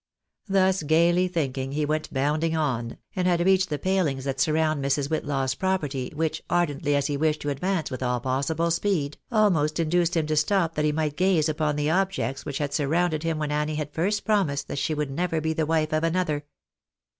[0.47, 5.09] Thus gaily thinking, he went bounding on, and had reached the palings that surround Mrs.
[5.11, 10.17] Whitlaw's property, which, ardently as he wished to advance with all possible speed, almost induced
[10.17, 13.37] him to stop that he might gaze upon the objects which had sur rounded him
[13.37, 16.45] when Annie had first promised that she would never be the wife of another.